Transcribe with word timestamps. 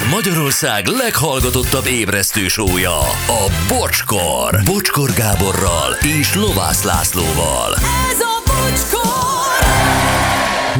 Ez 0.00 0.10
Magyarország 0.10 0.86
leghallgatottabb 0.86 1.86
ébresztő 1.86 2.48
sója, 2.48 2.98
a 3.26 3.52
Bocskor. 3.68 4.60
Bocskor 4.64 5.10
Gáborral 5.16 5.92
és 6.20 6.34
Lovász 6.34 6.84
Lászlóval. 6.84 7.74
Ez 8.10 8.20
a 8.20 8.42
bocskor! 8.46 9.20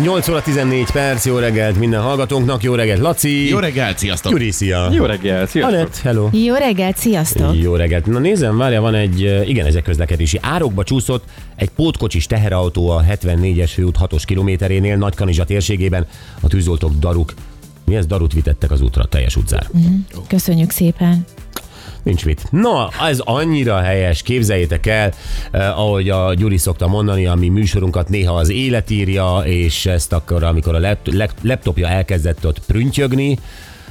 8 0.03 0.29
óra 0.29 0.43
14 0.43 0.91
perc, 0.91 1.27
jó 1.27 1.39
reggelt 1.39 1.79
minden 1.79 2.01
hallgatónknak, 2.01 2.63
jó 2.63 2.75
reggelt 2.75 3.01
Laci. 3.01 3.49
Jó 3.49 3.59
reggelt, 3.59 3.99
sziasztok! 3.99 4.33
Gyuri, 4.33 4.51
szia. 4.51 4.89
Jó 4.93 5.05
reggel, 5.05 5.47
sziasztok! 5.47 5.79
Anett, 5.79 5.97
hello. 5.97 6.29
Jó 6.33 6.55
reggelt, 6.55 6.97
sziasztok! 6.97 7.55
Jó 7.61 7.75
reggelt. 7.75 8.07
Na 8.07 8.19
nézem, 8.19 8.57
várja, 8.57 8.81
van 8.81 8.95
egy, 8.95 9.21
igen, 9.47 9.67
ez 9.67 9.75
egy 9.75 9.83
közlekedési. 9.83 10.39
Árokba 10.43 10.85
csúszott 10.85 11.25
egy 11.57 11.71
pótkocsis 11.71 12.27
teherautó 12.27 12.91
a 12.91 13.05
74-es 13.11 13.71
főút 13.75 13.97
6-os 14.01 14.23
kilométerénél, 14.27 14.97
Nagykanizsa 14.97 15.45
térségében. 15.45 16.07
A 16.41 16.49
tűzoltók 16.49 16.93
daruk, 16.99 17.35
mi 17.91 17.97
ez 17.97 18.07
darut 18.07 18.33
vitettek 18.33 18.71
az 18.71 18.81
útra, 18.81 19.05
teljes 19.05 19.37
utcára. 19.37 19.67
Köszönjük 20.29 20.71
szépen! 20.71 21.25
Nincs 22.03 22.25
mit. 22.25 22.47
Na, 22.51 22.89
ez 23.09 23.19
annyira 23.19 23.81
helyes, 23.81 24.23
képzeljétek 24.23 24.87
el, 24.87 25.13
eh, 25.51 25.79
ahogy 25.79 26.09
a 26.09 26.35
Gyuri 26.35 26.57
szokta 26.57 26.87
mondani, 26.87 27.27
a 27.27 27.35
mi 27.35 27.49
műsorunkat 27.49 28.09
néha 28.09 28.35
az 28.35 28.49
élet 28.49 28.91
írja, 28.91 29.43
és 29.45 29.87
ezt 29.87 30.13
akkor, 30.13 30.43
amikor 30.43 30.75
a 30.75 30.79
lap- 30.79 31.13
lap- 31.13 31.39
laptopja 31.43 31.89
elkezdett 31.89 32.47
ott 32.47 32.59
prüntjögni, 32.67 33.39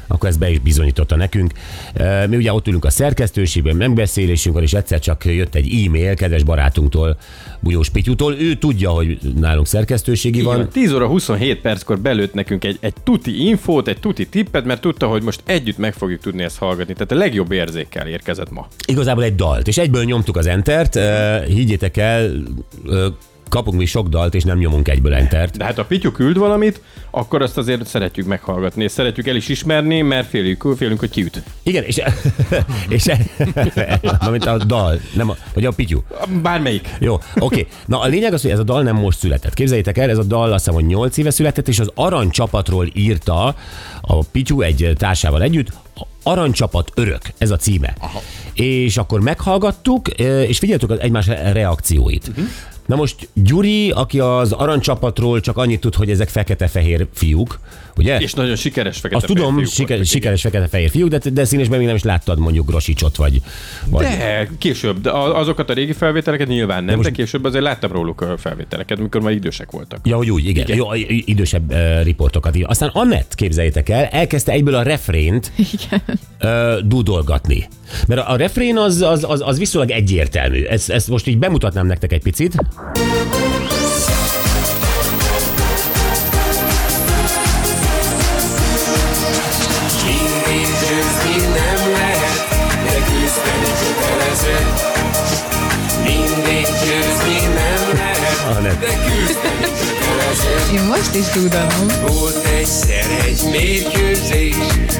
akkor 0.10 0.30
ezt 0.30 0.40
be 0.40 0.50
is 0.50 0.60
bizonyította 0.60 1.16
nekünk. 1.16 1.52
Mi 2.28 2.36
ugye 2.36 2.54
ott 2.54 2.68
ülünk 2.68 2.86
a 2.86 2.90
szerkesztőségben, 2.90 3.76
megbeszélésünkön, 3.76 4.64
és 4.64 4.74
egyszer 4.74 5.00
csak 5.00 5.26
jött 5.26 5.56
egy 5.56 5.86
e-mail 5.86 6.16
kedves 6.16 6.44
barátunktól, 6.44 7.18
Bujós 7.60 7.90
Pityútól. 7.90 8.34
Ő 8.34 8.56
tudja, 8.56 8.90
hogy 8.90 9.18
nálunk 9.40 9.68
szerkesztőségi 9.68 10.42
Van. 10.42 10.58
van. 10.58 10.70
10 10.70 10.94
óra 10.94 11.08
27 11.08 11.62
perckor 11.62 12.00
belőtt 12.00 12.34
nekünk 12.34 12.64
egy, 12.64 12.78
egy 12.80 12.94
tuti 13.04 13.48
infót, 13.48 13.88
egy 13.88 14.00
tuti 14.00 14.28
tippet, 14.28 14.66
mert 14.66 14.82
tudta, 14.82 15.08
hogy 15.08 15.24
most 15.24 15.42
együtt 15.46 15.78
meg 15.78 15.94
fogjuk 15.94 16.22
tudni 16.22 16.44
ezt 16.44 16.58
hallgatni. 16.58 16.94
Tehát 16.94 17.12
a 17.12 17.16
legjobb 17.16 17.52
érzékkel 17.52 18.08
érkezett 18.08 18.52
ma. 18.52 18.68
Igazából 18.86 19.24
egy 19.24 19.36
dalt, 19.36 19.68
és 19.68 19.78
egyből 19.78 20.04
nyomtuk 20.04 20.38
az 20.38 20.48
entert. 20.48 21.00
Higgyétek 21.46 21.98
el, 21.98 22.32
kapunk 23.50 23.78
mi 23.78 23.86
sok 23.86 24.08
dalt, 24.08 24.36
és 24.36 24.44
nem 24.44 24.58
nyomunk 24.58 24.88
egyből 24.88 25.14
entert. 25.14 25.58
De 25.58 25.64
hát 25.64 25.76
ha 25.76 25.86
Pityu 25.86 26.12
küld 26.12 26.38
valamit, 26.38 26.82
akkor 27.12 27.42
azt 27.42 27.58
azért 27.58 27.88
szeretjük 27.88 28.26
meghallgatni, 28.26 28.84
és 28.84 28.92
szeretjük 28.92 29.28
el 29.28 29.36
is 29.36 29.48
ismerni, 29.48 30.02
mert 30.02 30.28
félünk, 30.28 30.66
félünk 30.78 31.00
hogy 31.00 31.10
kiüt. 31.10 31.44
Igen, 31.64 31.84
és, 31.84 32.02
és 32.90 33.06
mint 34.32 34.46
a 34.46 34.58
dal, 34.58 35.00
nem 35.14 35.30
a, 35.30 35.36
vagy 35.54 35.66
a 35.66 35.72
pityú. 35.72 36.04
Bármelyik. 36.42 36.90
Jó, 37.00 37.18
oké. 37.40 37.68
Na 37.86 38.00
a 38.00 38.08
lényeg 38.08 38.34
az, 38.34 38.42
hogy 38.42 38.52
ez 38.52 38.60
a 38.60 38.64
dal 38.64 38.84
nem 38.84 38.96
most 38.96 39.18
született. 39.18 39.54
Képzeljétek 39.54 39.98
el, 39.98 40.10
ez 40.10 40.18
a 40.18 40.24
dal 40.24 40.52
azt 40.54 40.66
hiszem, 40.66 40.74
hogy 40.74 40.86
8 40.86 41.18
éve 41.18 41.30
született, 41.30 41.68
és 41.68 41.80
az 41.80 41.92
aranycsapatról 41.96 42.88
írta 42.94 43.56
a 44.02 44.24
Pityú 44.24 44.62
egy 44.62 44.94
társával 44.98 45.42
együtt, 45.42 45.72
Aranycsapat 46.24 46.92
örök, 46.96 47.22
ez 47.38 47.52
a 47.52 47.56
címe. 47.56 47.94
Aha. 48.00 48.22
És 48.54 48.98
akkor 48.98 49.22
meghallgattuk, 49.22 50.08
és 50.48 50.58
figyeltük 50.58 50.90
az 50.90 51.00
egymás 51.00 51.28
reakcióit. 51.28 52.28
Uh-huh. 52.28 52.46
Na 52.90 52.96
most 52.96 53.30
Gyuri, 53.34 53.92
aki 53.92 54.20
az 54.20 54.52
aranycsapatról 54.52 55.40
csak 55.40 55.58
annyit 55.58 55.80
tud, 55.80 55.96
hogy 55.96 56.10
ezek 56.10 56.30
fekete-fehér 56.30 57.08
fiúk, 57.14 57.60
ugye? 57.98 58.20
És 58.20 58.34
nagyon 58.34 58.56
sikeres 58.56 58.98
fekete 58.98 59.16
Azt 59.16 59.26
tudom, 59.26 59.56
fiúk 59.56 59.68
siker, 59.68 60.06
sikeres 60.06 60.42
fekete-fehér 60.42 60.90
fiúk, 60.90 61.10
de, 61.10 61.30
de 61.30 61.46
színesben 61.46 61.78
még 61.78 61.88
nem 61.88 61.96
is 61.96 62.04
láttad 62.04 62.40
mondjuk 62.40 62.68
Grosicsot, 62.68 63.16
vagy... 63.16 63.42
vagy 63.86 64.06
De 64.06 64.50
később, 64.58 65.02
de 65.02 65.12
azokat 65.12 65.70
a 65.70 65.74
régi 65.74 65.94
felvételeket 65.94 66.48
nyilván 66.48 66.78
nem, 66.78 66.86
de, 66.86 66.96
most- 66.96 67.10
de 67.10 67.16
később 67.16 67.44
azért 67.44 67.64
láttam 67.64 67.92
róluk 67.92 68.22
a 68.22 68.38
felvételeket, 68.38 69.00
mikor 69.00 69.22
már 69.22 69.32
idősek 69.34 69.72
voltak. 69.72 70.00
Ja, 70.04 70.16
hogy 70.16 70.32
úgy, 70.32 70.46
igen. 70.46 70.64
igen. 70.64 70.78
Jó, 70.78 70.94
idősebb 71.26 71.72
uh, 71.72 72.04
riportokat. 72.04 72.58
Aztán 72.64 72.90
Annett, 72.94 73.36
képzeljétek 73.36 73.90
el, 73.90 74.06
elkezdte 74.06 74.52
egyből 74.52 74.76
a 74.76 74.82
refrént 74.82 75.52
Igen. 75.56 76.02
uh, 76.42 76.88
dudolgatni. 76.88 77.68
Mert 78.08 78.22
a, 78.22 78.32
a 78.32 78.36
refrén 78.36 78.78
az, 78.78 79.02
az, 79.02 79.26
az, 79.28 79.42
az 79.46 79.58
viszonylag 79.58 79.92
egyértelmű. 79.92 80.64
Ezt, 80.64 80.90
ezt 80.90 81.08
most 81.08 81.28
így 81.28 81.38
bemutatnám 81.38 81.88
nektek 81.88 82.12
egy 82.12 82.22
picit. 82.22 82.56
Én 100.74 100.84
most 100.84 101.16
is 101.16 101.28
tudom. 101.28 101.88
Volt 102.08 102.46
egyszer 102.60 103.06
egy 103.28 103.42
mérkőzés, 103.52 104.56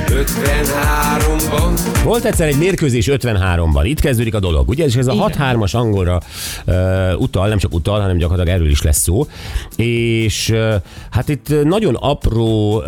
53-ban. 0.08 2.04
Volt 2.04 2.26
egyszer 2.26 2.48
egy 2.48 2.58
mérkőzés 2.58 3.10
53-ban, 3.12 3.82
itt 3.84 4.00
kezdődik 4.00 4.36
a 4.36 4.40
dolog, 4.40 4.70
ugye? 4.70 4.86
És 4.86 4.96
ez 4.96 5.08
a 5.08 5.14
Igen. 5.14 5.32
6-3-as 5.38 5.76
angolra 5.76 6.22
uh, 6.66 6.76
utal, 7.18 7.48
nem 7.48 7.58
csak 7.58 7.74
utal, 7.74 8.00
hanem 8.00 8.18
gyakorlatilag 8.18 8.60
erről 8.60 8.72
is 8.72 8.82
lesz 8.82 9.02
szó. 9.02 9.28
És 9.76 10.50
uh, 10.50 10.74
hát 11.12 11.30
itt 11.30 11.64
nagyon 11.64 11.96
apró 11.96 12.78
uh, 12.78 12.86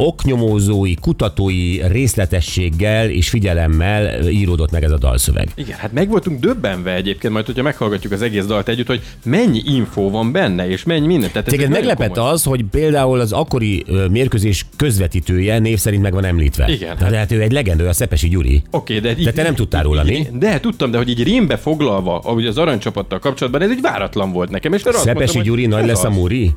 oknyomózói, 0.00 0.94
kutatói 0.94 1.78
részletességgel 1.88 3.10
és 3.10 3.28
figyelemmel 3.28 4.28
íródott 4.28 4.70
meg 4.70 4.84
ez 4.84 4.90
a 4.90 4.98
dalszöveg. 4.98 5.48
Igen, 5.54 5.78
hát 5.78 5.92
meg 5.92 6.08
voltunk 6.08 6.40
döbbenve 6.40 6.94
egyébként, 6.94 7.32
majd 7.32 7.46
hogyha 7.46 7.62
meghallgatjuk 7.62 8.12
az 8.12 8.22
egész 8.22 8.44
dalt 8.44 8.68
együtt, 8.68 8.86
hogy 8.86 9.00
mennyi 9.24 9.62
infó 9.64 10.10
van 10.10 10.32
benne, 10.32 10.68
és 10.68 10.84
mennyi 10.84 11.06
minden. 11.06 11.30
Tehát 11.30 11.46
ez 11.46 11.52
Téged 11.52 11.70
meglepett 11.70 12.12
komoly- 12.12 12.32
az, 12.32 12.42
hogy 12.44 12.64
például 12.70 13.20
az 13.20 13.32
akkori 13.32 13.84
mérkőzés 14.10 14.66
közvetítője 14.76 15.58
név 15.58 15.78
szerint 15.78 16.02
meg 16.02 16.12
van 16.12 16.24
említve. 16.24 16.68
Igen. 16.72 16.96
Na, 17.00 17.10
de 17.10 17.16
hát 17.16 17.32
ő 17.32 17.40
egy 17.40 17.52
legendő, 17.52 17.86
a 17.86 17.92
Szepesi 17.92 18.28
Gyuri. 18.28 18.62
Oké, 18.70 18.98
de, 18.98 19.10
így, 19.18 19.24
De 19.24 19.32
te 19.32 19.42
nem 19.42 19.54
tudtál 19.54 19.82
róla, 19.82 20.02
mi? 20.02 20.26
De 20.32 20.60
tudtam, 20.60 20.90
de 20.90 20.96
hogy 20.96 21.08
így 21.08 21.22
rémbe 21.22 21.56
foglalva, 21.56 22.18
ahogy 22.18 22.46
az 22.46 22.58
aranycsapattal 22.58 23.18
kapcsolatban, 23.18 23.62
ez 23.62 23.70
egy 23.70 23.80
váratlan 23.80 24.32
volt 24.32 24.50
nekem. 24.50 24.72
És 24.72 24.80
Szepesi 24.80 25.12
mondtam, 25.12 25.42
Gyuri 25.42 25.66
nagy 25.66 25.86
lesz 25.86 26.04
a. 26.04 26.10
Muri? 26.10 26.50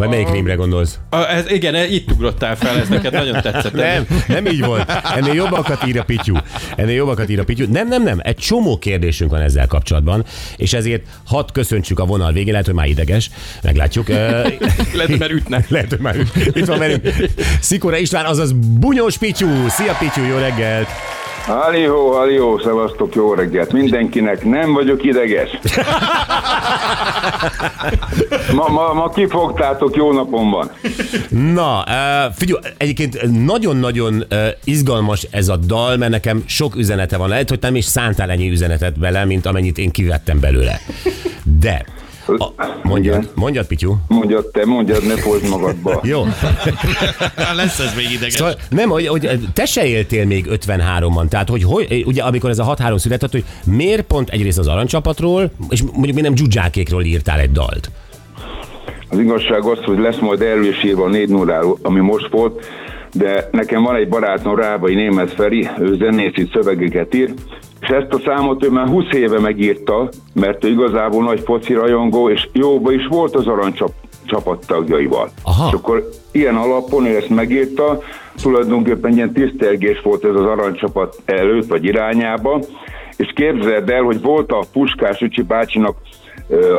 Vagy 0.00 0.08
melyik 0.08 0.30
rémre 0.30 0.54
gondolsz? 0.54 0.98
A, 1.10 1.16
ez, 1.16 1.50
igen, 1.50 1.74
e- 1.74 1.86
itt 1.86 2.10
ugrottál 2.10 2.56
fel, 2.56 2.78
ez 2.78 2.88
neked 2.88 3.12
nagyon 3.12 3.40
tetszett. 3.42 3.72
Nem, 3.72 4.06
nem 4.28 4.46
így 4.46 4.64
volt. 4.64 4.92
Ennél 5.16 5.34
jobbakat 5.34 5.86
ír 5.86 5.98
a 5.98 6.04
Pityu. 6.04 6.36
Ennél 6.76 6.94
jobbakat 6.94 7.28
ír 7.28 7.38
a 7.38 7.44
Pityu. 7.44 7.66
Nem, 7.70 7.88
nem, 7.88 8.02
nem. 8.02 8.18
Egy 8.22 8.36
csomó 8.36 8.78
kérdésünk 8.78 9.30
van 9.30 9.40
ezzel 9.40 9.66
kapcsolatban, 9.66 10.24
és 10.56 10.72
ezért 10.72 11.02
hadd 11.24 11.52
köszöntsük 11.52 11.98
a 11.98 12.04
vonal 12.04 12.32
végén, 12.32 12.50
lehet, 12.50 12.66
hogy 12.66 12.74
már 12.74 12.88
ideges, 12.88 13.30
meglátjuk. 13.62 14.08
Lehet, 14.08 15.18
mert 15.18 15.30
ütnek. 15.32 15.68
Lehet, 15.68 15.88
hogy 15.88 16.00
már 16.00 16.16
itt 16.52 16.66
van 16.66 16.78
velünk. 16.78 17.08
Szikora 17.60 17.96
István, 17.96 18.24
azaz 18.24 18.52
Bunyós 18.52 19.18
Pityu. 19.18 19.68
Szia 19.68 19.96
Pityu, 19.98 20.24
jó 20.24 20.36
reggelt! 20.36 20.88
Halió, 21.46 22.12
halió, 22.12 22.58
szevasztok, 22.58 23.14
jó 23.14 23.34
reggelt 23.34 23.72
mindenkinek, 23.72 24.44
nem 24.44 24.72
vagyok 24.72 25.04
ideges. 25.04 25.58
Ma, 28.54 28.68
ma, 28.68 28.92
ma 28.92 29.08
kifogtátok, 29.08 29.96
jó 29.96 30.12
napom 30.12 30.50
van. 30.50 30.70
Na, 31.54 31.84
uh, 31.86 32.34
figyelj, 32.34 32.60
egyébként 32.76 33.44
nagyon-nagyon 33.44 34.24
uh, 34.30 34.46
izgalmas 34.64 35.26
ez 35.30 35.48
a 35.48 35.56
dal, 35.56 35.96
mert 35.96 36.10
nekem 36.10 36.42
sok 36.46 36.76
üzenete 36.76 37.16
van. 37.16 37.28
Lehet, 37.28 37.48
hogy 37.48 37.58
nem 37.60 37.76
is 37.76 37.84
szántál 37.84 38.30
ennyi 38.30 38.50
üzenetet 38.50 38.98
bele, 38.98 39.24
mint 39.24 39.46
amennyit 39.46 39.78
én 39.78 39.90
kivettem 39.90 40.40
belőle. 40.40 40.80
De, 41.60 41.84
a, 42.38 42.54
mondjad, 42.82 43.22
Igen. 43.22 43.30
mondjad, 43.34 43.66
Pityu. 43.66 43.94
Mondjad 44.08 44.46
te, 44.46 44.64
mondjad, 44.64 45.06
ne 45.06 45.16
fogd 45.16 45.48
magadba. 45.48 46.00
Jó. 46.12 46.24
Lesz 47.54 47.78
ez 47.78 47.94
még 47.96 48.10
ideges. 48.10 48.32
Szóval 48.32 48.54
nem, 48.68 48.88
hogy, 48.88 49.06
hogy 49.06 49.38
te 49.52 49.64
se 49.64 49.86
éltél 49.86 50.26
még 50.26 50.46
53-ban, 50.50 51.28
tehát 51.28 51.48
hogy, 51.48 51.62
hogy 51.62 52.02
ugye 52.06 52.22
amikor 52.22 52.50
ez 52.50 52.58
a 52.58 52.74
6-3 52.76 52.98
született, 52.98 53.30
hogy 53.30 53.44
miért 53.64 54.02
pont 54.02 54.30
egyrészt 54.30 54.58
az 54.58 54.66
aranycsapatról, 54.66 55.50
és 55.68 55.82
mondjuk 55.82 56.16
mi 56.16 56.20
nem 56.20 56.34
dzsudzsákékról 56.34 57.02
írtál 57.02 57.38
egy 57.38 57.52
dalt. 57.52 57.90
Az 59.08 59.18
igazság 59.18 59.64
az, 59.64 59.78
hogy 59.84 59.98
lesz 59.98 60.18
majd 60.18 60.40
erről 60.40 60.66
is 60.66 60.84
írva 60.84 61.04
a 61.04 61.08
4 61.08 61.28
0 61.28 61.76
ami 61.82 62.00
most 62.00 62.28
volt, 62.30 62.64
de 63.12 63.48
nekem 63.52 63.82
van 63.82 63.94
egy 63.94 64.08
barátom, 64.08 64.56
Rábai 64.56 64.94
Németh 64.94 65.34
Feri, 65.34 65.68
ő 65.78 65.94
zenészi 65.94 66.48
szövegeket 66.52 67.14
ír, 67.14 67.32
és 67.80 67.88
ezt 67.88 68.12
a 68.12 68.20
számot 68.24 68.64
ő 68.64 68.70
már 68.70 68.86
20 68.86 69.04
éve 69.12 69.38
megírta, 69.38 70.08
mert 70.34 70.64
ő 70.64 70.68
igazából 70.68 71.22
nagy 71.22 71.40
foci 71.40 71.72
rajongó, 71.72 72.30
és 72.30 72.48
jóba 72.52 72.92
is 72.92 73.06
volt 73.06 73.34
az 73.34 73.46
aranycsap 73.46 73.92
csapattagjaival. 74.24 75.30
Aha. 75.42 75.66
És 75.68 75.72
akkor 75.72 76.08
ilyen 76.32 76.56
alapon 76.56 77.06
ő 77.06 77.16
ezt 77.16 77.28
megírta, 77.28 78.00
tulajdonképpen 78.42 79.12
ilyen 79.12 79.32
tisztelgés 79.32 80.00
volt 80.02 80.24
ez 80.24 80.34
az 80.34 80.44
aranycsapat 80.44 81.16
előtt 81.24 81.66
vagy 81.66 81.84
irányába, 81.84 82.60
és 83.16 83.32
képzeld 83.34 83.90
el, 83.90 84.02
hogy 84.02 84.20
volt 84.20 84.52
a 84.52 84.64
Puskás 84.72 85.20
Ücsi 85.20 85.42
bácsinak 85.42 85.96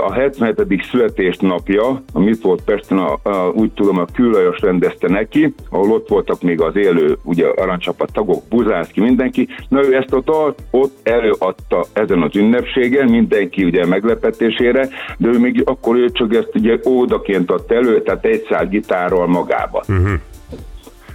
a 0.07 0.13
77. 0.13 0.85
születésnapja, 0.91 2.03
amit 2.13 2.41
volt 2.41 2.61
Pesten, 2.63 2.97
a, 2.97 3.19
a, 3.23 3.51
úgy 3.53 3.71
tudom, 3.71 3.97
a 3.97 4.05
Küllajos 4.13 4.59
rendezte 4.59 5.07
neki, 5.07 5.53
ahol 5.69 5.91
ott 5.91 6.07
voltak 6.07 6.41
még 6.41 6.61
az 6.61 6.75
élő 6.75 7.17
ugye, 7.23 7.47
aranycsapat 7.47 8.13
tagok, 8.13 8.43
Buzászki, 8.49 8.99
mindenki. 8.99 9.47
Na 9.67 9.85
ő 9.85 9.95
ezt 9.95 10.13
a 10.13 10.21
dalt 10.21 10.63
ott 10.71 10.97
előadta 11.03 11.85
ezen 11.93 12.21
az 12.21 12.35
ünnepségen, 12.35 13.09
mindenki 13.09 13.63
ugye 13.63 13.85
meglepetésére, 13.85 14.89
de 15.17 15.27
ő 15.27 15.39
még 15.39 15.61
akkor 15.65 15.95
ő 15.95 16.09
csak 16.09 16.35
ezt 16.35 16.51
ugye 16.53 16.79
ódaként 16.87 17.51
adta 17.51 17.75
elő, 17.75 18.01
tehát 18.01 18.25
egy 18.25 18.45
szál 18.49 18.67
gitárral 18.67 19.27
magába. 19.27 19.83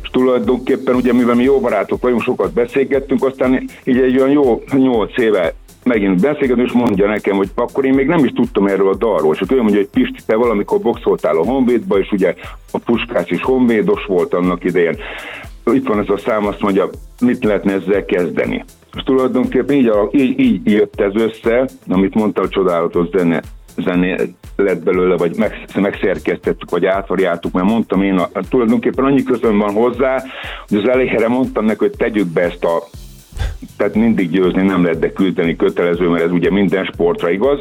És 0.03 0.09
tulajdonképpen 0.11 0.95
ugye, 0.95 1.13
mivel 1.13 1.35
mi 1.35 1.43
jó 1.43 1.61
barátok 1.61 2.03
vagyunk, 2.03 2.23
sokat 2.23 2.53
beszélgettünk, 2.53 3.25
aztán 3.25 3.69
így 3.85 4.01
egy 4.01 4.17
olyan 4.17 4.31
jó 4.31 4.63
nyolc 4.73 5.19
éve 5.19 5.55
megint 5.87 6.21
beszélgetünk, 6.21 6.67
és 6.67 6.73
mondja 6.73 7.07
nekem, 7.07 7.37
hogy 7.37 7.49
akkor 7.55 7.85
én 7.85 7.95
még 7.95 8.07
nem 8.07 8.25
is 8.25 8.33
tudtam 8.33 8.67
erről 8.67 8.89
a 8.89 8.97
dalról, 8.97 9.35
és 9.35 9.51
ő 9.51 9.57
mondja, 9.57 9.77
hogy 9.77 9.89
Pisti, 9.89 10.19
te 10.27 10.35
valamikor 10.35 10.81
boxoltál 10.81 11.37
a 11.37 11.45
Honvédba, 11.45 11.99
és 11.99 12.11
ugye 12.13 12.35
a 12.71 12.79
Puskás 12.79 13.31
is 13.31 13.43
honvédos 13.43 14.05
volt 14.05 14.35
annak 14.35 14.65
idején. 14.65 14.97
Itt 15.73 15.87
van 15.87 15.99
ez 15.99 16.09
a 16.09 16.19
szám, 16.19 16.47
azt 16.47 16.61
mondja, 16.61 16.89
mit 17.21 17.45
lehetne 17.45 17.73
ezzel 17.73 18.05
kezdeni. 18.05 18.65
És 18.97 19.03
tulajdonképpen 19.03 19.77
így, 19.77 19.93
így, 20.11 20.41
így 20.41 20.71
jött 20.71 21.01
ez 21.01 21.15
össze, 21.15 21.69
amit 21.89 22.15
mondta 22.15 22.43
a 22.43 22.49
csodálatos 22.49 23.09
zene, 23.09 23.43
zené 23.77 24.17
lett 24.57 24.83
belőle, 24.83 25.17
vagy 25.17 25.37
meg, 25.37 25.65
megszerkesztettük, 25.75 26.71
vagy 26.71 26.87
átvariáltuk, 26.87 27.53
mert 27.53 27.67
mondtam 27.67 28.03
én, 28.03 28.17
a, 28.19 28.31
tulajdonképpen 28.49 29.05
annyi 29.05 29.23
közön 29.23 29.59
van 29.59 29.73
hozzá, 29.73 30.23
hogy 30.69 30.79
az 30.79 30.89
elejére 30.89 31.29
mondtam 31.29 31.65
neki, 31.65 31.79
hogy 31.79 31.97
tegyük 31.97 32.27
be 32.27 32.41
ezt 32.41 32.65
a 32.65 32.83
tehát 33.77 33.95
mindig 33.95 34.31
győzni 34.31 34.63
nem 34.63 34.83
lehet, 34.83 34.99
de 34.99 35.13
küzdeni 35.13 35.57
kötelező, 35.57 36.09
mert 36.09 36.25
ez 36.25 36.31
ugye 36.31 36.51
minden 36.51 36.85
sportra 36.85 37.31
igaz. 37.31 37.61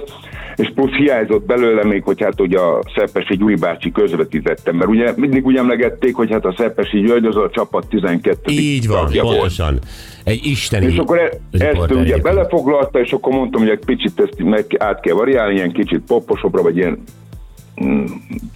És 0.56 0.72
plusz 0.76 0.92
hiányzott 0.92 1.46
belőle 1.46 1.84
még, 1.84 2.04
hogy 2.04 2.22
hát 2.22 2.42
ugye 2.42 2.60
a 2.60 2.80
Szepesi 2.96 3.38
Gyuri 3.38 3.56
bácsi 3.56 3.92
közvetítette, 3.92 4.72
mert 4.72 4.90
ugye 4.90 5.14
mindig 5.16 5.46
úgy 5.46 5.56
emlegették, 5.56 6.16
hogy 6.16 6.32
hát 6.32 6.46
a 6.46 6.54
Szepesi 6.58 7.00
György 7.00 7.26
az 7.26 7.36
a 7.36 7.50
csapat 7.54 7.88
12. 7.88 8.52
Így 8.52 8.88
van, 8.88 9.10
volt. 9.14 9.20
pontosan. 9.20 9.80
Egy 10.24 10.46
isteni 10.46 10.86
És 10.86 10.98
akkor 10.98 11.18
e- 11.18 11.40
ezt 11.52 11.78
ugye 11.78 11.94
egyébként. 11.94 12.22
belefoglalta, 12.22 13.00
és 13.00 13.12
akkor 13.12 13.34
mondtam, 13.34 13.62
hogy 13.62 13.70
egy 13.70 13.86
picit 13.86 14.20
ezt 14.20 14.44
meg 14.44 14.66
át 14.78 15.00
kell 15.00 15.14
variálni, 15.16 15.54
ilyen 15.56 15.72
kicsit 15.72 16.02
poposabbra, 16.08 16.62
vagy 16.62 16.78
ilyen 16.78 17.04
mm, 17.84 18.06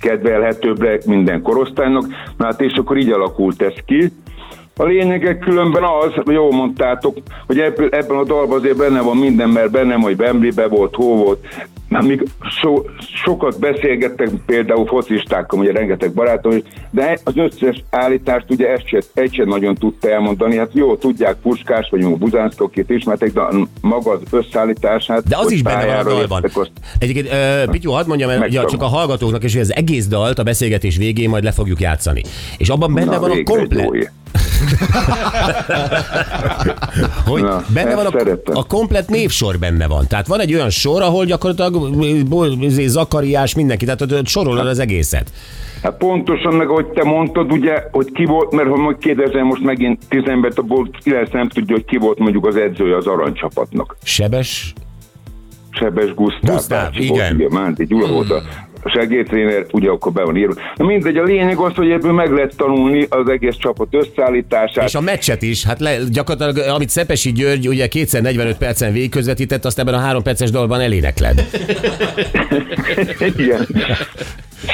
kedvelhetőbbre 0.01 0.97
minden 1.05 1.41
korosztálynak. 1.41 2.05
Na 2.37 2.45
hát 2.45 2.61
és 2.61 2.73
akkor 2.73 2.97
így 2.97 3.09
alakult 3.11 3.61
ez 3.61 3.73
ki. 3.85 4.11
A 4.79 4.85
lényegek 4.85 5.39
különben 5.39 5.83
az, 5.83 6.13
hogy 6.13 6.33
jól 6.33 6.51
mondtátok, 6.51 7.17
hogy 7.47 7.59
ebben 7.59 8.17
a 8.17 8.23
dalban 8.23 8.59
azért 8.59 8.77
benne 8.77 9.01
van 9.01 9.17
minden, 9.17 9.49
mert 9.49 9.71
benne, 9.71 9.93
hogy 9.93 10.19
Wembleybe 10.19 10.67
volt, 10.67 10.95
hó 10.95 11.15
volt, 11.15 11.47
még 11.89 12.27
so, 12.61 12.81
sokat 13.23 13.59
beszélgettek 13.59 14.29
például 14.45 14.85
focistákkal, 14.85 15.59
ugye 15.59 15.71
rengeteg 15.71 16.13
barátom, 16.13 16.51
is, 16.51 16.61
de 16.91 17.19
az 17.23 17.33
összes 17.35 17.83
állítást 17.89 18.45
ugye 18.49 18.67
ezt 18.69 18.87
se, 18.87 19.01
egy 19.13 19.33
sem 19.33 19.47
nagyon 19.47 19.75
tudta 19.75 20.09
elmondani. 20.09 20.57
Hát 20.57 20.69
jó, 20.73 20.95
tudják, 20.95 21.35
Puskás 21.35 21.87
vagy 21.91 22.03
akit 22.57 22.89
ismertek, 22.89 23.33
de 23.33 23.41
maga 23.81 24.11
az 24.11 24.19
összeállítását. 24.31 25.27
De 25.27 25.37
az 25.37 25.51
is 25.51 25.61
benne 25.61 25.85
van 25.85 25.95
a 25.95 26.03
dalban. 26.03 26.43
azt- 26.53 26.71
Egyébként, 26.99 27.27
uh, 27.27 27.71
Pityu, 27.71 27.91
hadd 27.91 28.07
mondjam 28.07 28.29
ugye, 28.29 28.39
Megtanul. 28.39 28.69
csak 28.69 28.81
a 28.81 28.85
hallgatóknak, 28.85 29.43
és 29.43 29.51
hogy 29.53 29.61
az 29.61 29.75
egész 29.75 30.07
dalt 30.07 30.39
a 30.39 30.43
beszélgetés 30.43 30.97
végén 30.97 31.29
majd 31.29 31.43
le 31.43 31.51
fogjuk 31.51 31.79
játszani. 31.79 32.21
És 32.57 32.69
abban 32.69 32.93
benne 32.93 33.11
Na, 33.11 33.19
van 33.19 33.31
a 33.31 33.33
egy 33.33 33.43
komplet. 33.43 34.11
hogy 37.25 37.41
Na, 37.41 37.63
benne 37.73 37.95
van 37.95 38.05
a, 38.05 38.11
a 38.53 38.65
komplet 38.65 39.09
névsor 39.09 39.59
benne 39.59 39.87
van. 39.87 40.07
Tehát 40.07 40.27
van 40.27 40.39
egy 40.39 40.53
olyan 40.53 40.69
sor, 40.69 41.01
ahol 41.01 41.25
gyakorlatilag 41.25 42.61
izé, 42.61 42.87
Zakariás, 42.87 43.55
mindenki, 43.55 43.85
tehát 43.85 44.27
sorolod 44.27 44.67
az 44.67 44.79
egészet. 44.79 45.31
Hát 45.83 45.97
pontosan 45.97 46.53
meg, 46.53 46.69
ahogy 46.69 46.85
te 46.85 47.03
mondtad, 47.03 47.51
ugye, 47.51 47.83
hogy 47.91 48.11
ki 48.11 48.25
volt, 48.25 48.51
mert 48.51 48.69
ha 48.69 48.75
majd 48.75 48.97
kérdezem 48.97 49.45
most 49.45 49.63
megint 49.63 50.01
10 50.09 50.21
embert, 50.25 50.57
abból 50.57 50.89
9 51.03 51.31
nem 51.31 51.49
tudja, 51.49 51.75
hogy 51.75 51.85
ki 51.85 51.97
volt 51.97 52.19
mondjuk 52.19 52.45
az 52.45 52.55
edzője 52.55 52.95
az 52.95 53.07
aranycsapatnak. 53.07 53.97
Sebes, 54.03 54.73
Sebes 55.69 56.13
Gusztáv. 56.13 56.55
Gusztáv, 56.55 56.95
igen. 56.95 57.37
Volt, 57.37 57.43
ugye, 57.51 57.59
Mánti 57.59 57.85
Gyula 57.85 58.07
volt 58.07 58.29
a 58.29 58.41
segédtréner, 58.85 59.65
ugye 59.71 59.89
akkor 59.89 60.11
be 60.11 60.23
van 60.23 60.37
írva. 60.37 60.53
Na 60.75 60.85
mindegy, 60.85 61.17
a 61.17 61.23
lényeg 61.23 61.57
az, 61.57 61.75
hogy 61.75 61.91
ebből 61.91 62.11
meg 62.11 62.31
lehet 62.31 62.55
tanulni 62.55 63.05
az 63.09 63.29
egész 63.29 63.55
csapat 63.55 63.87
összeállítását. 63.91 64.87
és 64.87 64.95
a 64.95 65.01
meccset 65.01 65.41
is, 65.41 65.65
hát 65.65 65.79
le, 65.79 65.97
gyakorlatilag, 66.11 66.69
amit 66.69 66.89
Szepesi 66.89 67.31
György 67.31 67.67
ugye 67.67 67.87
kétszer 67.87 68.21
45 68.21 68.57
percen 68.57 68.93
végigközvetített, 68.93 69.65
azt 69.65 69.79
ebben 69.79 69.93
a 69.93 69.99
három 69.99 70.23
perces 70.23 70.51
dalban 70.51 70.79
elénekled. 70.79 71.45
Igen. 73.37 73.67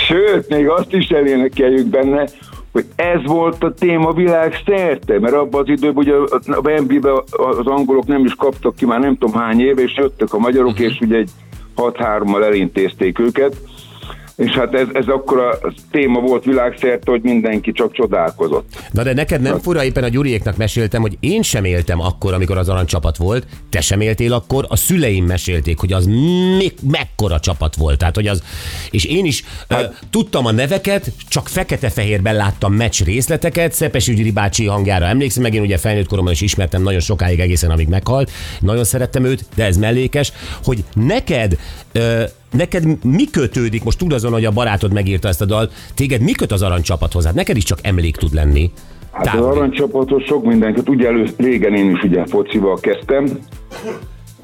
Sőt, 0.07 0.49
még 0.49 0.67
azt 0.67 0.93
is 0.93 1.07
elénekeljük 1.07 1.87
benne, 1.87 2.27
hogy 2.71 2.85
ez 2.95 3.25
volt 3.25 3.63
a 3.63 3.73
téma 3.73 4.13
világ 4.13 4.61
szerte, 4.65 5.19
mert 5.19 5.33
abban 5.33 5.61
az 5.61 5.69
időben 5.69 6.03
ugye 6.03 6.13
a 6.45 6.59
Wembleybe 6.63 7.11
az 7.29 7.65
angolok 7.65 8.05
nem 8.05 8.25
is 8.25 8.33
kaptak 8.33 8.75
ki 8.75 8.85
már 8.85 8.99
nem 8.99 9.17
tudom 9.17 9.41
hány 9.41 9.59
éve, 9.59 9.81
és 9.81 9.97
jöttek 9.97 10.33
a 10.33 10.37
magyarok, 10.37 10.79
és 10.79 10.99
ugye 11.01 11.17
egy 11.17 11.29
6-3-mal 11.75 12.43
elintézték 12.43 13.19
őket, 13.19 13.55
és 14.35 14.51
hát 14.51 14.73
ez, 14.73 14.87
ez 14.93 15.07
akkor 15.07 15.39
a 15.39 15.73
téma 15.91 16.19
volt 16.19 16.43
világszerte, 16.43 17.11
hogy 17.11 17.21
mindenki 17.21 17.71
csak 17.71 17.93
csodálkozott. 17.93 18.65
Na 18.91 19.03
de 19.03 19.13
neked 19.13 19.41
nem 19.41 19.59
fura, 19.59 19.83
éppen 19.83 20.03
a 20.03 20.07
Gyuriéknak 20.07 20.57
meséltem, 20.57 21.01
hogy 21.01 21.17
én 21.19 21.41
sem 21.41 21.63
éltem 21.63 22.01
akkor, 22.01 22.33
amikor 22.33 22.57
az 22.57 22.69
aranycsapat 22.69 23.17
volt, 23.17 23.47
te 23.69 23.81
sem 23.81 24.01
éltél 24.01 24.33
akkor, 24.33 24.65
a 24.69 24.75
szüleim 24.75 25.25
mesélték, 25.25 25.79
hogy 25.79 25.93
az 25.93 26.05
mi, 26.05 26.71
mekkora 26.91 27.39
csapat 27.39 27.75
volt. 27.75 27.97
Tehát, 27.97 28.15
hogy 28.15 28.27
az, 28.27 28.43
és 28.91 29.05
én 29.05 29.25
is 29.25 29.43
hát, 29.69 29.83
uh, 29.83 29.95
tudtam 30.09 30.45
a 30.45 30.51
neveket, 30.51 31.11
csak 31.27 31.47
fekete-fehérben 31.47 32.35
láttam 32.35 32.73
meccs 32.73 33.03
részleteket, 33.03 33.73
Szepesi 33.73 34.13
Gyuri 34.13 34.31
bácsi 34.31 34.65
hangjára 34.65 35.05
emlékszem, 35.05 35.43
meg 35.43 35.53
én 35.53 35.61
ugye 35.61 35.77
felnőtt 35.77 36.07
koromban 36.07 36.33
is 36.33 36.41
ismertem 36.41 36.81
nagyon 36.81 36.99
sokáig 36.99 37.39
egészen, 37.39 37.71
amíg 37.71 37.87
meghalt. 37.87 38.31
Nagyon 38.59 38.83
szerettem 38.83 39.25
őt, 39.25 39.45
de 39.55 39.65
ez 39.65 39.77
mellékes, 39.77 40.31
hogy 40.63 40.83
neked 40.93 41.57
uh, 41.95 42.23
Neked 42.57 42.83
mi 43.03 43.23
kötődik, 43.31 43.83
most 43.83 43.97
tudod 43.97 44.13
azon, 44.13 44.31
hogy 44.31 44.45
a 44.45 44.51
barátod 44.51 44.93
megírta 44.93 45.27
ezt 45.27 45.41
a 45.41 45.45
dalt, 45.45 45.73
téged 45.93 46.21
mi 46.21 46.31
köt 46.31 46.51
az 46.51 46.61
aranycsapathoz? 46.61 47.25
Hát 47.25 47.33
neked 47.33 47.57
is 47.57 47.63
csak 47.63 47.79
emlék 47.81 48.15
tud 48.15 48.33
lenni. 48.33 48.71
Hát 49.11 49.25
az 49.25 49.31
Távoli. 49.31 49.57
aranycsapatos 49.57 50.23
sok 50.23 50.45
mindenkit, 50.45 50.89
ugye 50.89 51.07
elő, 51.07 51.27
régen 51.37 51.73
én 51.73 51.91
is 51.91 52.03
ugye 52.03 52.25
focival 52.25 52.79
kezdtem, 52.79 53.39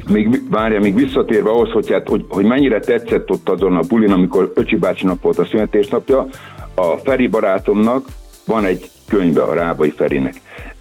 még, 0.07 0.49
várja, 0.49 0.79
még 0.79 0.95
visszatérve 0.95 1.49
ahhoz, 1.49 1.69
hogy, 1.69 1.91
hát, 1.91 2.07
hogy, 2.07 2.25
hogy 2.29 2.45
mennyire 2.45 2.79
tetszett 2.79 3.29
ott 3.29 3.49
azon 3.49 3.75
a 3.75 3.81
bulin, 3.87 4.11
amikor 4.11 4.51
Öcsi 4.55 4.75
bácsinak 4.75 5.21
volt 5.21 5.37
a 5.37 5.45
születésnapja, 5.45 6.27
a 6.75 6.97
Feri 7.03 7.27
barátomnak 7.27 8.05
van 8.45 8.65
egy 8.65 8.89
könyve 9.07 9.41
a 9.41 9.53
Rábai 9.53 9.89
Ferinek, 9.89 10.33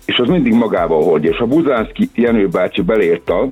és 0.05 0.17
az 0.17 0.29
mindig 0.29 0.53
magával 0.53 1.03
hordja, 1.03 1.31
és 1.31 1.39
a 1.39 1.47
Buzánszki 1.47 2.11
Jenő 2.15 2.49
bácsi 2.49 2.83
belírta, 2.83 3.49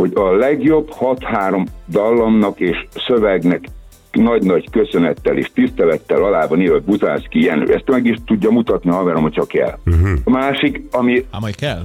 hogy 0.00 0.12
a 0.14 0.36
legjobb 0.36 0.90
6-3 1.00 1.66
dallamnak 1.88 2.60
és 2.60 2.86
szövegnek 3.06 3.64
nagy-nagy 4.12 4.70
köszönettel 4.70 5.36
és 5.36 5.50
tisztelettel 5.54 6.24
alá 6.24 6.46
van 6.46 6.60
írva 6.60 6.80
Buzánszki 6.80 7.42
Jenő. 7.44 7.74
Ezt 7.74 7.90
meg 7.90 8.06
is 8.06 8.16
tudja 8.26 8.50
mutatni 8.50 8.90
a 8.90 8.94
haverom, 8.94 9.22
hogy 9.22 9.32
csak 9.32 9.54
el. 9.54 9.78
Uh-huh. 9.86 10.10
A 10.24 10.30
másik, 10.30 10.82
ami 10.90 11.24
majd 11.40 11.54
kell. 11.54 11.82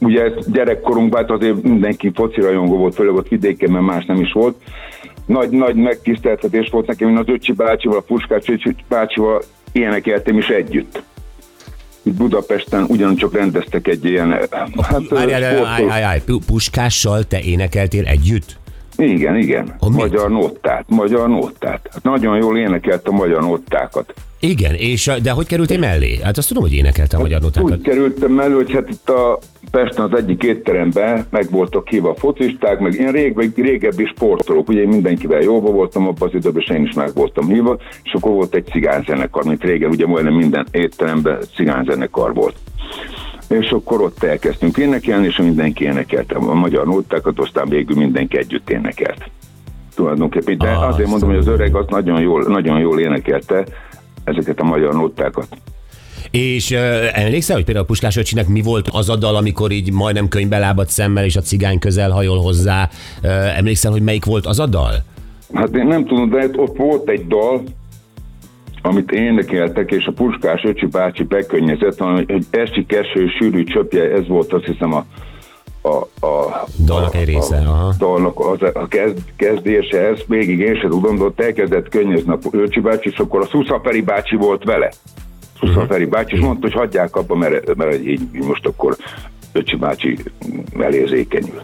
ugye 0.00 0.22
ez 0.24 0.50
gyerekkorunkban 0.52 1.20
hát 1.20 1.30
azért 1.30 1.62
mindenki 1.62 2.10
foci 2.14 2.40
rajongó 2.40 2.76
volt, 2.76 2.94
főleg 2.94 3.14
ott 3.14 3.28
vidéken, 3.28 3.70
mert 3.70 3.84
más 3.84 4.04
nem 4.04 4.20
is 4.20 4.32
volt. 4.32 4.56
Nagy, 5.26 5.50
nagy 5.50 5.74
megtiszteltetés 5.74 6.68
volt 6.70 6.86
nekem, 6.86 7.08
én 7.08 7.16
az 7.16 7.28
Öcsi 7.28 7.52
bácsival, 7.52 7.98
a 7.98 8.00
Puskás 8.06 8.48
Öcsi 8.48 8.74
bácsival 8.88 9.42
énekeltem 9.72 10.38
is 10.38 10.48
együtt. 10.48 11.02
Budapesten 12.02 12.84
ugyancsak 12.88 13.34
rendeztek 13.34 13.88
egy 13.88 14.04
ilyen... 14.04 14.30
Hát, 14.30 14.50
állj, 14.80 15.02
sportoló- 15.04 15.64
állj, 15.64 16.02
állj, 16.02 16.20
Pu- 16.24 16.44
Puskással 16.44 17.22
te 17.24 17.40
énekeltél 17.40 18.06
együtt? 18.06 18.58
Igen, 18.96 19.36
igen. 19.36 19.74
A 19.78 19.88
mit? 19.88 19.98
magyar 19.98 20.30
nótát, 20.30 20.84
magyar 20.88 21.28
nótát. 21.28 21.88
Hát 21.92 22.02
nagyon 22.02 22.36
jól 22.36 22.58
énekelt 22.58 23.08
a 23.08 23.12
magyar 23.12 23.40
nótákat. 23.40 24.14
Igen, 24.40 24.74
és 24.74 25.10
de 25.22 25.30
hogy 25.30 25.46
kerültél 25.46 25.78
mellé? 25.78 26.18
Hát 26.22 26.38
azt 26.38 26.48
tudom, 26.48 26.62
hogy 26.62 26.72
énekelte 26.72 27.16
a 27.16 27.20
magyar 27.20 27.38
Úgy 27.38 27.42
notákat. 27.42 27.82
kerültem 27.82 28.38
elő, 28.40 28.54
hogy 28.54 28.72
hát 28.72 28.88
itt 28.88 29.08
a 29.10 29.38
Pesten 29.70 30.04
az 30.04 30.18
egyik 30.18 30.42
étteremben 30.42 31.26
meg 31.30 31.50
voltak 31.50 31.88
hívva 31.88 32.14
focisták, 32.14 32.78
meg 32.78 32.94
ilyen 32.94 33.12
rég, 33.12 33.52
régebbi 33.56 34.04
sportolók, 34.04 34.68
ugye 34.68 34.80
én 34.80 34.88
mindenkivel 34.88 35.40
jóba 35.40 35.70
voltam 35.70 36.06
abban 36.06 36.28
az 36.28 36.34
időben, 36.34 36.62
és 36.62 36.68
én 36.68 36.82
is 36.82 36.92
meg 36.92 37.10
voltam 37.14 37.46
hívva, 37.46 37.78
és 38.02 38.12
akkor 38.12 38.32
volt 38.32 38.54
egy 38.54 38.66
cigányzenekar, 38.66 39.44
mint 39.44 39.64
régen, 39.64 39.90
ugye 39.90 40.06
majdnem 40.06 40.34
minden 40.34 40.66
étteremben 40.70 41.38
cigányzenekar 41.54 42.34
volt. 42.34 42.56
És 43.48 43.70
akkor 43.70 44.00
ott 44.00 44.22
elkezdtünk 44.22 44.76
énekelni, 44.76 45.26
és 45.26 45.36
mindenki 45.36 45.84
énekelte 45.84 46.34
a 46.34 46.54
magyar 46.54 46.86
nótákat, 46.86 47.38
aztán 47.38 47.68
végül 47.68 47.96
mindenki 47.96 48.38
együtt 48.38 48.70
énekelt. 48.70 49.30
Tulajdonképpen, 49.94 50.58
de 50.58 50.68
Ah, 50.68 50.88
azért 50.88 51.08
mondom, 51.08 51.28
hogy 51.28 51.38
az 51.38 51.46
öreg 51.46 51.74
az 51.74 51.84
nagyon 51.88 52.20
jól, 52.20 52.42
nagyon 52.42 52.78
jól 52.80 53.00
énekelte 53.00 53.64
ezeket 54.24 54.60
a 54.60 54.64
magyar 54.64 54.94
nótákat. 54.94 55.48
És 56.30 56.70
uh, 56.70 56.78
emlékszel, 57.12 57.56
hogy 57.56 57.64
például 57.64 57.86
Puskás 57.86 58.16
öcsinek 58.16 58.48
mi 58.48 58.62
volt 58.62 58.88
az 58.92 59.08
a 59.08 59.16
dal, 59.16 59.36
amikor 59.36 59.70
így 59.70 59.92
majdnem 59.92 60.28
könyvbe 60.28 60.58
lábadt 60.58 60.88
szemmel, 60.88 61.24
és 61.24 61.36
a 61.36 61.40
cigány 61.40 61.78
közel 61.78 62.10
hajol 62.10 62.40
hozzá? 62.40 62.88
Uh, 63.22 63.58
emlékszel, 63.58 63.90
hogy 63.90 64.02
melyik 64.02 64.24
volt 64.24 64.46
az 64.46 64.58
a 64.58 64.66
dal? 64.66 64.92
Hát 65.52 65.74
én 65.74 65.86
nem 65.86 66.06
tudom, 66.06 66.30
de 66.30 66.48
ott 66.56 66.76
volt 66.76 67.08
egy 67.08 67.26
dal, 67.26 67.62
amit 68.82 69.10
énekeltek, 69.10 69.90
és 69.90 70.06
a 70.06 70.12
Puskás 70.12 70.62
Öcsi 70.64 70.86
bácsi 70.86 71.22
bekönnyezett, 71.22 71.98
hogy 71.98 72.24
hogy 72.30 72.44
esti 72.50 72.86
keső 72.86 73.26
sűrű 73.38 73.64
csöpje, 73.64 74.10
ez 74.10 74.26
volt 74.26 74.52
azt 74.52 74.64
hiszem 74.64 74.94
a, 74.94 75.04
a, 75.82 76.26
a 76.26 76.64
Dalnak 76.84 77.14
egy 77.14 77.24
része, 77.24 77.56
a, 77.56 77.70
aha. 77.70 77.94
dalnak 77.98 78.40
az, 78.40 78.58
a 78.74 78.86
kezd, 78.88 79.18
kezdése, 79.36 79.98
ez 79.98 80.20
végig 80.26 80.58
én 80.58 80.74
sem 80.74 80.90
tudom, 80.90 81.16
de 81.16 81.24
ott 81.24 81.40
elkezdett 81.40 81.88
könnyezni 81.88 82.32
a 82.32 82.38
Öcsi 82.50 82.80
bácsi, 82.80 83.08
és 83.08 83.18
akkor 83.18 83.40
a 83.40 83.46
Szuszaperi 83.46 84.00
bácsi 84.00 84.36
volt 84.36 84.64
vele. 84.64 84.90
Szuszan 85.60 85.86
Feri 85.86 86.04
bácsi, 86.04 86.34
és 86.34 86.40
mondta, 86.40 86.66
hogy 86.66 86.76
hagyják 86.76 87.16
abba, 87.16 87.34
mert, 87.34 87.74
mert 87.76 88.06
így, 88.06 88.20
most 88.32 88.66
akkor 88.66 88.96
Öcsi 89.52 89.76
bácsi 89.76 90.18
elérzékenyül. 90.80 91.62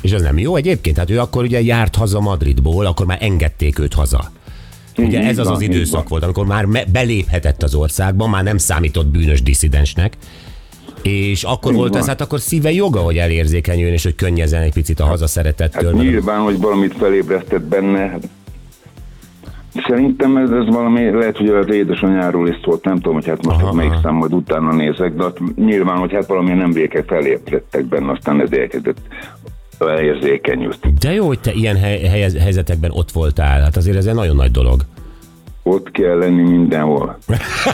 És 0.00 0.10
ez 0.12 0.22
nem 0.22 0.38
jó 0.38 0.56
egyébként? 0.56 0.96
Hát 0.96 1.10
ő 1.10 1.18
akkor 1.18 1.42
ugye 1.42 1.60
járt 1.62 1.96
haza 1.96 2.20
Madridból, 2.20 2.86
akkor 2.86 3.06
már 3.06 3.18
engedték 3.20 3.78
őt 3.78 3.94
haza. 3.94 4.30
Ugye 4.96 5.20
ez 5.22 5.38
az 5.38 5.46
az 5.48 5.60
időszak 5.60 6.08
volt, 6.08 6.22
amikor 6.22 6.46
már 6.46 6.66
beléphetett 6.92 7.62
az 7.62 7.74
országba, 7.74 8.26
már 8.28 8.42
nem 8.42 8.58
számított 8.58 9.06
bűnös 9.06 9.42
disszidensnek, 9.42 10.16
és 11.02 11.42
akkor 11.42 11.74
volt 11.74 11.96
ez, 11.96 12.06
hát 12.06 12.20
akkor 12.20 12.40
szíve 12.40 12.72
joga, 12.72 13.00
hogy 13.00 13.18
elérzékenyüljön, 13.18 13.92
és 13.92 14.02
hogy 14.02 14.14
könnyezzen 14.14 14.62
egy 14.62 14.72
picit 14.72 15.00
a 15.00 15.04
hazaszeretettől. 15.04 15.84
Hát 15.84 15.94
meg- 15.94 16.06
nyilván, 16.06 16.40
hogy 16.40 16.58
valamit 16.58 16.94
felébresztett 16.98 17.62
benne. 17.62 18.18
Szerintem 19.88 20.36
ez, 20.36 20.50
ez 20.50 20.66
valami, 20.66 21.10
lehet, 21.10 21.36
hogy 21.36 21.48
az 21.48 21.70
édesanyáról 21.70 22.48
is 22.48 22.56
szólt, 22.64 22.84
nem 22.84 22.94
tudom, 22.94 23.14
hogy 23.14 23.26
hát 23.26 23.44
most 23.44 23.62
Aha, 23.62 23.72
melyik 23.72 23.92
szám, 24.02 24.14
majd 24.14 24.32
utána 24.32 24.72
nézek, 24.72 25.14
de 25.14 25.22
hát 25.22 25.38
nyilván, 25.56 25.96
hogy 25.96 26.12
hát 26.12 26.26
valami 26.26 26.52
nem 26.52 26.72
vékek 26.72 27.04
felébredtek 27.06 27.84
benne, 27.84 28.10
aztán 28.10 28.40
ez 28.40 28.52
elkezdett 28.52 28.98
érzékenyült. 30.00 30.98
De 30.98 31.12
jó, 31.12 31.26
hogy 31.26 31.40
te 31.40 31.52
ilyen 31.52 31.76
hely- 31.76 32.02
helyez- 32.02 32.38
helyzetekben 32.38 32.90
ott 32.94 33.10
voltál. 33.10 33.60
Hát 33.60 33.76
azért 33.76 33.96
ez 33.96 34.06
egy 34.06 34.14
nagyon 34.14 34.36
nagy 34.36 34.50
dolog. 34.50 34.80
Ott 35.62 35.90
kell 35.90 36.18
lenni 36.18 36.42
mindenhol. 36.42 37.18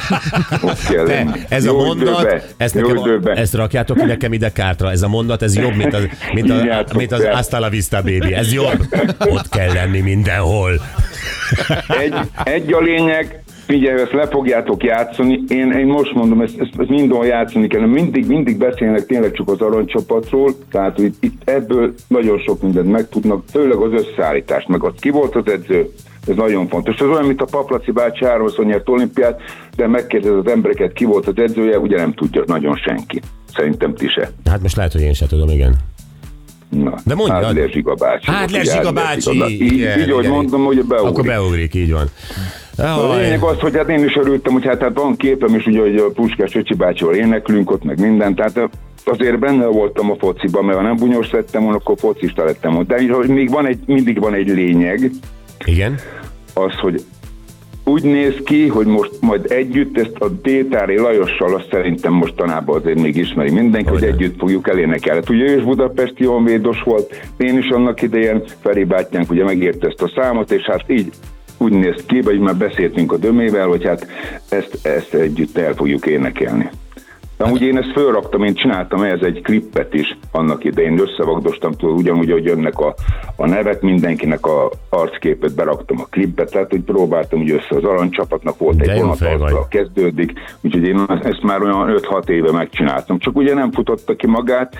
Ott 0.62 0.82
kell 0.88 1.04
Te, 1.04 1.14
lenni. 1.14 1.40
ez 1.48 1.64
a 1.64 1.70
Jó 1.70 1.84
mondat, 1.84 2.20
időbe, 2.20 2.42
ezt, 2.56 2.74
nekem, 2.74 2.96
időbe. 2.96 3.32
ezt 3.32 3.54
rakjátok 3.54 3.96
ki 3.96 4.04
nekem 4.04 4.32
ide 4.32 4.52
kártra. 4.52 4.90
Ez 4.90 5.02
a 5.02 5.08
mondat, 5.08 5.42
ez 5.42 5.56
jobb, 5.56 5.74
mint 5.74 5.94
az, 5.94 6.08
mint, 6.32 6.50
a, 6.50 6.54
Írjátok 6.54 6.96
mint 6.96 7.12
az 7.12 7.20
fel. 7.22 7.34
Hasta 7.34 7.58
la 7.58 7.68
vista 7.68 7.96
baby. 8.02 8.34
Ez 8.34 8.52
jobb. 8.52 8.86
Ott 9.18 9.48
kell 9.48 9.72
lenni 9.72 10.00
mindenhol. 10.00 10.80
Egy, 11.88 12.14
egy 12.44 12.72
a 12.72 12.80
lényeg, 12.80 13.42
figyelj, 13.66 14.00
ezt 14.00 14.12
le 14.12 14.26
fogjátok 14.26 14.84
játszani. 14.84 15.42
Én, 15.48 15.72
én 15.72 15.86
most 15.86 16.14
mondom, 16.14 16.40
ezt, 16.40 16.60
ezt, 16.60 16.70
ezt 16.78 16.88
mindenhol 16.88 17.26
játszani 17.26 17.66
kell. 17.66 17.86
Mindig, 17.86 18.26
mindig 18.26 18.58
beszélnek 18.58 19.06
tényleg 19.06 19.32
csak 19.32 19.48
az 19.48 19.60
aranycsapatról, 19.60 20.54
tehát 20.70 20.96
hogy 20.96 21.12
itt 21.20 21.48
ebből 21.48 21.94
nagyon 22.08 22.38
sok 22.38 22.62
mindent 22.62 22.90
megtudnak, 22.90 23.44
főleg 23.50 23.76
az 23.76 23.92
összeállítást, 23.92 24.68
meg 24.68 24.84
az 24.84 24.92
ki 25.00 25.10
volt 25.10 25.34
az 25.34 25.52
edző, 25.52 25.90
ez 26.28 26.36
nagyon 26.36 26.68
fontos. 26.68 26.96
Ez 26.98 27.06
olyan, 27.06 27.24
mint 27.26 27.40
a 27.40 27.44
Paplaci 27.44 27.90
bácsi 27.90 28.24
háromszor 28.24 28.64
nyert 28.64 28.88
olimpiát, 28.88 29.40
de 29.76 29.86
megkérdez 29.86 30.32
az 30.32 30.46
embereket, 30.46 30.92
ki 30.92 31.04
volt 31.04 31.26
az 31.26 31.34
edzője, 31.36 31.78
ugye 31.78 31.96
nem 31.96 32.12
tudja 32.12 32.42
nagyon 32.46 32.76
senki. 32.76 33.20
Szerintem 33.54 33.94
ti 33.94 34.08
se. 34.08 34.30
Hát 34.50 34.62
most 34.62 34.76
lehet, 34.76 34.92
hogy 34.92 35.00
én 35.00 35.12
sem 35.12 35.28
tudom, 35.28 35.48
igen. 35.48 35.74
Na, 36.68 36.94
De 37.04 37.14
mondjad. 37.14 37.44
Ádler 37.44 37.68
Zsiga 37.68 37.94
bácsi. 37.94 38.30
Ádler 38.30 38.60
Ugye, 38.60 38.70
Zsiga 38.70 38.88
Ádler 38.88 39.04
bácsi. 39.04 39.54
Így, 39.54 39.72
Igen, 39.72 39.98
így 39.98 40.08
igen. 40.08 40.30
mondom, 40.30 40.64
hogy 40.64 40.84
beugrik. 40.84 41.10
Akkor 41.10 41.24
beugrik, 41.24 41.74
így 41.74 41.92
van. 41.92 42.06
A 42.78 43.14
lényeg 43.16 43.42
az, 43.42 43.58
hogy 43.58 43.76
hát 43.76 43.88
én 43.88 44.04
is 44.04 44.16
örültem, 44.16 44.52
hogy 44.52 44.64
hát, 44.64 44.80
hát 44.80 44.98
van 44.98 45.16
képem 45.16 45.54
is, 45.54 45.66
ugye, 45.66 45.80
hogy 45.80 45.96
a 45.96 46.10
Puskás 46.10 46.54
Öcsi 46.54 46.74
bácsival 46.74 47.14
éneklünk 47.14 47.70
ott, 47.70 47.84
meg 47.84 48.00
minden, 48.00 48.34
tehát 48.34 48.68
azért 49.04 49.38
benne 49.38 49.66
voltam 49.66 50.10
a 50.10 50.16
fociban, 50.18 50.64
mert 50.64 50.78
ha 50.78 50.84
nem 50.84 50.96
bunyós 50.96 51.30
lettem 51.30 51.62
volna, 51.62 51.76
akkor 51.76 51.96
focista 51.98 52.44
lettem 52.44 52.72
volna. 52.72 52.86
De 52.86 53.14
hogy 53.14 53.28
még 53.28 53.50
van 53.50 53.66
egy, 53.66 53.78
mindig 53.86 54.20
van 54.20 54.34
egy 54.34 54.48
lényeg, 54.48 55.10
Igen? 55.64 55.94
az, 56.54 56.72
hogy 56.80 57.04
úgy 57.84 58.02
néz 58.02 58.34
ki, 58.44 58.68
hogy 58.68 58.86
most 58.86 59.10
majd 59.20 59.50
együtt 59.50 59.98
ezt 59.98 60.16
a 60.18 60.28
Détári 60.28 60.98
Lajossal, 60.98 61.54
azt 61.54 61.68
szerintem 61.70 62.12
mostanában 62.12 62.80
azért 62.80 63.00
még 63.00 63.16
ismeri 63.16 63.50
mindenki, 63.50 63.88
hogy 63.88 64.00
Hogyne. 64.00 64.14
együtt 64.14 64.38
fogjuk 64.38 64.68
elénekelni. 64.68 65.20
Hát 65.20 65.30
ugye 65.30 65.44
ő 65.44 65.56
is 65.56 65.62
budapesti 65.62 66.24
honvédos 66.24 66.82
volt, 66.82 67.14
én 67.36 67.58
is 67.58 67.68
annak 67.68 68.02
idején, 68.02 68.42
Feri 68.62 68.84
bátyánk 68.84 69.30
ugye 69.30 69.44
megérte 69.44 69.86
ezt 69.86 70.02
a 70.02 70.12
számot, 70.16 70.50
és 70.50 70.62
hát 70.62 70.84
így 70.86 71.10
úgy 71.58 71.72
néz 71.72 72.04
ki, 72.06 72.20
vagy 72.20 72.38
már 72.38 72.56
beszéltünk 72.56 73.12
a 73.12 73.16
dömével, 73.16 73.66
hogy 73.66 73.84
hát 73.84 74.06
ezt, 74.48 74.86
ezt 74.86 75.14
együtt 75.14 75.58
el 75.58 75.74
fogjuk 75.74 76.06
énekelni. 76.06 76.70
De 77.36 77.44
amúgy 77.44 77.62
én 77.62 77.76
ezt 77.76 77.92
fölraktam, 77.92 78.44
én 78.44 78.54
csináltam 78.54 79.02
ehhez 79.02 79.22
egy 79.22 79.40
klippet 79.42 79.94
is 79.94 80.18
annak 80.30 80.64
idején, 80.64 81.00
összevagdostam 81.00 81.72
túl, 81.72 81.90
ugyanúgy, 81.90 82.30
hogy 82.30 82.44
jönnek 82.44 82.78
a, 82.78 82.94
a 83.36 83.46
nevek, 83.46 83.80
mindenkinek 83.80 84.46
a 84.46 84.70
arcképet 84.88 85.54
beraktam 85.54 86.00
a 86.00 86.06
klipbe, 86.10 86.44
tehát 86.44 86.70
hogy 86.70 86.80
próbáltam 86.80 87.40
úgy 87.40 87.50
össze 87.50 87.76
az 87.76 87.84
aranycsapatnak, 87.84 88.58
volt 88.58 88.76
De 88.76 88.92
egy 88.92 89.00
vonat, 89.00 89.20
azzal 89.20 89.66
kezdődik, 89.68 90.32
úgyhogy 90.60 90.82
én 90.82 91.04
ezt 91.22 91.42
már 91.42 91.62
olyan 91.62 92.00
5-6 92.10 92.28
éve 92.28 92.52
megcsináltam, 92.52 93.18
csak 93.18 93.36
ugye 93.36 93.54
nem 93.54 93.72
futotta 93.72 94.16
ki 94.16 94.26
magát, 94.26 94.76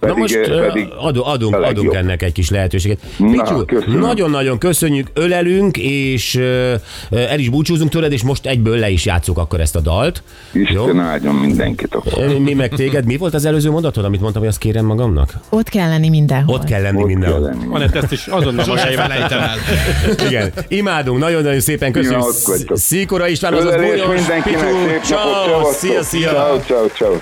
Na 0.00 0.06
pedig, 0.06 0.20
most 0.22 0.34
eh, 0.34 0.48
ö, 0.56 0.66
pedig 0.66 0.88
adu- 0.98 1.24
adunk, 1.26 1.54
adunk 1.54 1.54
legjobb. 1.76 1.94
ennek 1.94 2.22
egy 2.22 2.32
kis 2.32 2.50
lehetőséget. 2.50 2.98
Na, 3.18 3.26
Picsu, 3.30 3.64
köszönöm. 3.64 3.98
nagyon-nagyon 4.00 4.58
köszönjük, 4.58 5.06
ölelünk, 5.14 5.76
és 5.78 6.34
ö, 6.34 6.74
el 7.10 7.38
is 7.38 7.48
búcsúzunk 7.48 7.90
tőled, 7.90 8.12
és 8.12 8.22
most 8.22 8.46
egyből 8.46 8.78
le 8.78 8.90
is 8.90 9.04
játszuk 9.04 9.38
akkor 9.38 9.60
ezt 9.60 9.76
a 9.76 9.80
dalt. 9.80 10.22
Isten 10.52 11.00
áldjon 11.00 11.34
mindenkit 11.34 11.94
akkor. 11.94 12.38
Mi 12.38 12.54
meg 12.54 12.68
téged, 12.74 13.04
mi 13.04 13.16
volt 13.16 13.34
az 13.34 13.44
előző 13.44 13.70
mondatod, 13.70 14.04
amit 14.04 14.20
mondtam, 14.20 14.42
hogy 14.42 14.50
azt 14.50 14.58
kérem 14.60 14.84
magamnak? 14.84 15.32
Ott 15.48 15.68
kell 15.68 15.88
lenni 15.88 16.08
mindenhol. 16.08 16.54
Ott 16.54 16.64
kell 16.64 16.82
lenni 16.82 16.96
Ott 17.02 17.08
kell 17.08 17.16
mindenhol. 17.18 17.40
lenni. 17.40 17.66
Van 17.66 17.82
ezt 17.82 18.12
is 18.12 18.26
azonnal 18.26 18.66
magáével 18.66 19.08
felejtem 19.08 19.38
el. 19.40 19.56
Igen, 20.26 20.52
imádunk, 20.68 21.18
nagyon-nagyon 21.18 21.60
szépen 21.60 21.92
köszönjük. 21.92 22.24
Szíkora 22.72 23.28
István, 23.28 23.52
azaz 23.52 23.72
szép 23.72 24.44
napot, 24.44 25.04
ciao, 25.04 25.72
szia, 25.72 26.02
szia. 26.02 26.30
Ciao, 26.30 26.58
ciao, 26.60 26.86
ciao. 26.86 27.16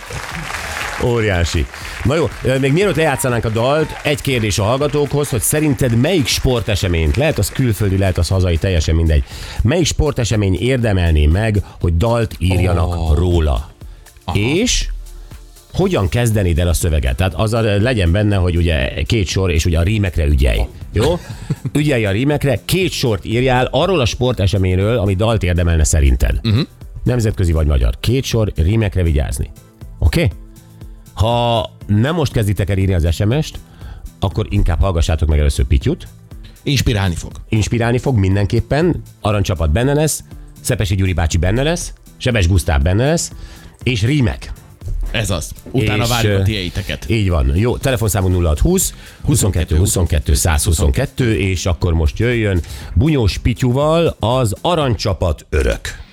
Óriási. 1.04 1.66
Na 2.04 2.14
jó, 2.14 2.28
még 2.60 2.72
mielőtt 2.72 2.96
lejátszanánk 2.96 3.44
a 3.44 3.48
dalt, 3.48 3.90
egy 4.02 4.20
kérdés 4.20 4.58
a 4.58 4.62
hallgatókhoz, 4.62 5.28
hogy 5.28 5.40
szerinted 5.40 5.96
melyik 5.96 6.26
sporteseményt, 6.26 7.16
lehet 7.16 7.38
az 7.38 7.50
külföldi, 7.50 7.98
lehet 7.98 8.18
az 8.18 8.28
hazai, 8.28 8.56
teljesen 8.56 8.94
mindegy, 8.94 9.24
melyik 9.62 9.86
sportesemény 9.86 10.56
érdemelné 10.60 11.26
meg, 11.26 11.62
hogy 11.80 11.96
dalt 11.96 12.34
írjanak 12.38 12.88
oh. 12.88 13.16
róla? 13.16 13.70
Aha. 14.24 14.38
És 14.38 14.88
hogyan 15.72 16.08
kezdenéd 16.08 16.58
el 16.58 16.68
a 16.68 16.72
szöveget? 16.72 17.16
Tehát 17.16 17.34
az 17.34 17.52
a, 17.52 17.60
legyen 17.60 18.12
benne, 18.12 18.36
hogy 18.36 18.56
ugye 18.56 19.02
két 19.02 19.26
sor, 19.26 19.50
és 19.50 19.64
ugye 19.64 19.78
a 19.78 19.82
rímekre 19.82 20.24
ügyelj. 20.24 20.60
Jó? 20.92 21.18
Ügyelj 21.72 22.04
a 22.04 22.10
rímekre, 22.10 22.60
két 22.64 22.92
sort 22.92 23.24
írjál 23.24 23.68
arról 23.70 24.00
a 24.00 24.04
sporteseményről, 24.04 24.98
ami 24.98 25.14
dalt 25.14 25.42
érdemelne 25.42 25.84
szerinted. 25.84 26.40
Uh-huh. 26.42 26.66
Nemzetközi 27.04 27.52
vagy 27.52 27.66
magyar. 27.66 27.94
Két 28.00 28.24
sor, 28.24 28.52
rímekre 28.56 29.02
vigyázni. 29.02 29.50
Oké? 29.98 30.22
Okay? 30.22 30.43
Ha 31.14 31.70
nem 31.86 32.14
most 32.14 32.32
kezditek 32.32 32.70
el 32.70 32.78
írni 32.78 32.94
az 32.94 33.14
SMS-t, 33.14 33.58
akkor 34.18 34.46
inkább 34.50 34.80
hallgassátok 34.80 35.28
meg 35.28 35.38
először 35.38 35.64
Pityut. 35.64 36.08
Inspirálni 36.62 37.14
fog. 37.14 37.32
Inspirálni 37.48 37.98
fog 37.98 38.16
mindenképpen, 38.16 39.02
Arancsapat 39.20 39.70
benne 39.70 39.92
lesz, 39.94 40.24
Szepesi 40.60 40.94
Gyuri 40.94 41.12
bácsi 41.12 41.36
benne 41.36 41.62
lesz, 41.62 41.92
Sebes 42.16 42.48
Gusztáv 42.48 42.82
benne 42.82 43.06
lesz, 43.06 43.32
és 43.82 44.02
rímek. 44.02 44.52
Ez 45.10 45.30
az. 45.30 45.52
Utána 45.70 46.06
várjuk 46.06 46.40
a 46.40 46.42
tieiteket. 46.42 47.10
Így 47.10 47.28
van. 47.28 47.56
Jó, 47.56 47.76
telefonszámunk 47.76 48.34
0620 48.34 48.94
22 49.24 49.76
22 49.76 50.34
122, 50.34 51.36
és 51.36 51.66
akkor 51.66 51.92
most 51.92 52.18
jöjjön 52.18 52.60
Bunyós 52.94 53.38
Pityuval 53.38 54.16
az 54.18 54.54
Arancsapat 54.60 55.46
örök. 55.48 56.03